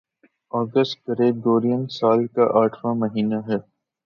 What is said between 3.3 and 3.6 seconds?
ہے